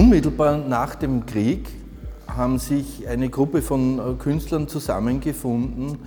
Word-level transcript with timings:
Unmittelbar 0.00 0.56
nach 0.56 0.94
dem 0.94 1.26
Krieg 1.26 1.68
haben 2.26 2.58
sich 2.58 3.06
eine 3.06 3.28
Gruppe 3.28 3.60
von 3.60 3.98
äh, 3.98 4.14
Künstlern 4.14 4.66
zusammengefunden, 4.66 5.98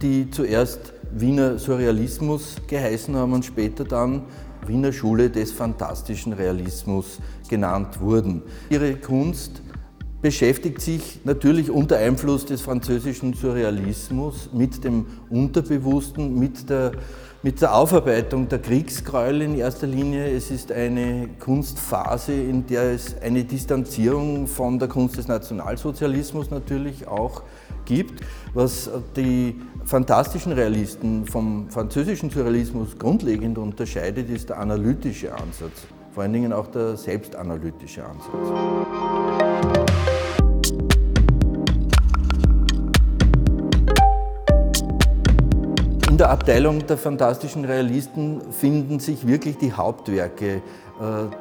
die 0.00 0.30
zuerst 0.30 0.94
Wiener 1.12 1.58
Surrealismus 1.58 2.56
geheißen 2.66 3.14
haben 3.14 3.34
und 3.34 3.44
später 3.44 3.84
dann 3.84 4.22
Wiener 4.66 4.90
Schule 4.90 5.28
des 5.28 5.52
fantastischen 5.52 6.32
Realismus 6.32 7.18
genannt 7.46 8.00
wurden. 8.00 8.40
Ihre 8.70 8.96
Kunst 8.96 9.60
beschäftigt 10.26 10.80
sich 10.80 11.20
natürlich 11.22 11.70
unter 11.70 11.98
Einfluss 11.98 12.44
des 12.46 12.60
französischen 12.60 13.32
Surrealismus 13.34 14.50
mit 14.52 14.82
dem 14.82 15.06
Unterbewussten, 15.30 16.36
mit 16.36 16.68
der, 16.68 16.90
mit 17.44 17.62
der 17.62 17.72
Aufarbeitung 17.72 18.48
der 18.48 18.58
Kriegsgräuel 18.58 19.42
in 19.42 19.56
erster 19.56 19.86
Linie. 19.86 20.28
Es 20.28 20.50
ist 20.50 20.72
eine 20.72 21.28
Kunstphase, 21.38 22.32
in 22.32 22.66
der 22.66 22.90
es 22.90 23.14
eine 23.22 23.44
Distanzierung 23.44 24.48
von 24.48 24.80
der 24.80 24.88
Kunst 24.88 25.16
des 25.16 25.28
Nationalsozialismus 25.28 26.50
natürlich 26.50 27.06
auch 27.06 27.44
gibt, 27.84 28.20
was 28.52 28.90
die 29.14 29.54
fantastischen 29.84 30.50
Realisten 30.50 31.24
vom 31.24 31.70
französischen 31.70 32.30
Surrealismus 32.30 32.98
grundlegend 32.98 33.58
unterscheidet, 33.58 34.28
ist 34.28 34.48
der 34.48 34.58
analytische 34.58 35.32
Ansatz, 35.32 35.86
vor 36.12 36.24
allen 36.24 36.32
Dingen 36.32 36.52
auch 36.52 36.66
der 36.66 36.96
selbstanalytische 36.96 38.02
Ansatz. 38.04 39.85
In 46.16 46.18
der 46.20 46.30
Abteilung 46.30 46.86
der 46.86 46.96
fantastischen 46.96 47.66
Realisten 47.66 48.40
finden 48.50 49.00
sich 49.00 49.26
wirklich 49.26 49.58
die 49.58 49.74
Hauptwerke 49.74 50.46
äh, 50.54 50.60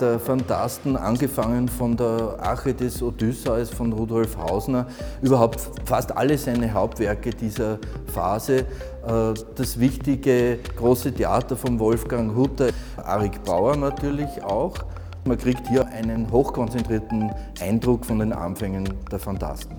der 0.02 0.20
Fantasten, 0.20 0.98
angefangen 0.98 1.70
von 1.70 1.96
der 1.96 2.36
Arche 2.42 2.74
des 2.74 3.02
Odysseus 3.02 3.70
von 3.70 3.94
Rudolf 3.94 4.36
Hausner, 4.36 4.88
überhaupt 5.22 5.62
fast 5.86 6.18
alle 6.18 6.38
seine 6.38 6.74
Hauptwerke 6.74 7.30
dieser 7.30 7.80
Phase. 8.14 8.66
Äh, 9.08 9.34
das 9.56 9.80
wichtige 9.80 10.60
große 10.76 11.14
Theater 11.14 11.56
von 11.56 11.80
Wolfgang 11.80 12.36
Hutter, 12.36 12.72
Arik 12.98 13.46
Bauer 13.46 13.78
natürlich 13.78 14.44
auch. 14.44 14.76
Man 15.24 15.38
kriegt 15.38 15.70
hier 15.70 15.88
einen 15.88 16.30
hochkonzentrierten 16.30 17.32
Eindruck 17.62 18.06
von 18.06 18.20
den 18.20 18.34
Anfängen 18.34 18.90
der 19.10 19.20
Fantasten. 19.20 19.78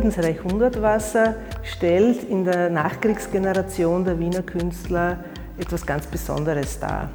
Friedensreich 0.00 0.42
Hundertwasser 0.42 1.34
stellt 1.62 2.24
in 2.24 2.42
der 2.46 2.70
Nachkriegsgeneration 2.70 4.02
der 4.02 4.18
Wiener 4.18 4.40
Künstler 4.40 5.18
etwas 5.58 5.84
ganz 5.84 6.06
Besonderes 6.06 6.80
dar. 6.80 7.10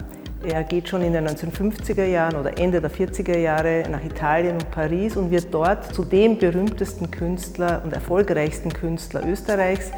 Er 0.48 0.64
geht 0.64 0.88
schon 0.88 1.02
in 1.02 1.14
den 1.14 1.28
1950er 1.28 2.06
Jahren 2.06 2.36
oder 2.36 2.60
Ende 2.60 2.80
der 2.82 2.92
40er 2.92 3.40
Jahre 3.40 3.86
nach 3.90 4.06
Italien 4.06 4.58
und 4.58 4.70
Paris 4.70 5.18
und 5.18 5.32
wird 5.32 5.52
dort 5.52 5.96
zu 5.96 6.06
dem 6.06 6.38
berühmtesten 6.38 7.10
Künstler 7.10 7.82
und 7.84 7.92
erfolgreichsten 7.92 8.72
Künstler 8.72 9.28
Österreichs. 9.28 9.90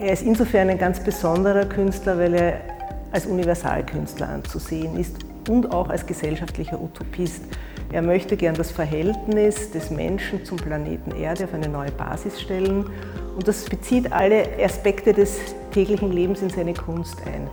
Er 0.00 0.12
ist 0.12 0.22
insofern 0.22 0.68
ein 0.68 0.78
ganz 0.78 0.98
besonderer 0.98 1.66
Künstler, 1.66 2.18
weil 2.18 2.34
er 2.34 2.60
als 3.12 3.24
Universalkünstler 3.26 4.28
anzusehen 4.28 4.98
ist 4.98 5.14
und 5.48 5.70
auch 5.70 5.90
als 5.90 6.04
gesellschaftlicher 6.04 6.80
Utopist. 6.80 7.44
Er 7.92 8.00
möchte 8.00 8.38
gern 8.38 8.54
das 8.54 8.70
Verhältnis 8.70 9.70
des 9.70 9.90
Menschen 9.90 10.46
zum 10.46 10.56
Planeten 10.56 11.10
Erde 11.14 11.44
auf 11.44 11.52
eine 11.52 11.68
neue 11.68 11.90
Basis 11.90 12.40
stellen 12.40 12.86
und 13.36 13.46
das 13.46 13.66
bezieht 13.66 14.10
alle 14.10 14.46
Aspekte 14.64 15.12
des 15.12 15.38
täglichen 15.72 16.10
Lebens 16.10 16.40
in 16.40 16.48
seine 16.48 16.72
Kunst 16.72 17.18
ein. 17.26 17.50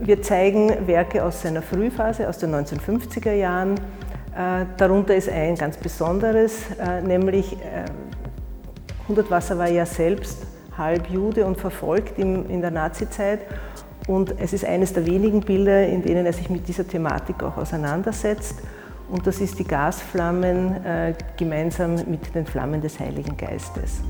Wir 0.00 0.22
zeigen 0.22 0.86
Werke 0.86 1.22
aus 1.22 1.42
seiner 1.42 1.60
Frühphase, 1.60 2.26
aus 2.26 2.38
den 2.38 2.54
1950er 2.54 3.34
Jahren. 3.34 3.74
Äh, 4.34 4.64
darunter 4.78 5.14
ist 5.14 5.28
ein 5.28 5.56
ganz 5.56 5.76
besonderes, 5.76 6.62
äh, 6.80 7.02
nämlich 7.02 7.52
äh, 7.52 7.84
Hundertwasser 9.06 9.58
war 9.58 9.68
ja 9.68 9.84
selbst 9.84 10.46
halb 10.80 11.08
Jude 11.08 11.46
und 11.46 11.56
verfolgt 11.58 12.18
in 12.18 12.60
der 12.60 12.72
Nazizeit. 12.72 13.42
Und 14.08 14.34
es 14.40 14.52
ist 14.52 14.64
eines 14.64 14.92
der 14.92 15.06
wenigen 15.06 15.40
Bilder, 15.40 15.86
in 15.86 16.02
denen 16.02 16.26
er 16.26 16.32
sich 16.32 16.50
mit 16.50 16.66
dieser 16.66 16.88
Thematik 16.88 17.44
auch 17.44 17.56
auseinandersetzt. 17.56 18.56
Und 19.08 19.26
das 19.26 19.40
ist 19.40 19.58
die 19.58 19.64
Gasflammen 19.64 20.84
äh, 20.84 21.14
gemeinsam 21.36 21.94
mit 21.94 22.34
den 22.34 22.46
Flammen 22.46 22.80
des 22.80 22.98
Heiligen 22.98 23.36
Geistes. 23.36 24.00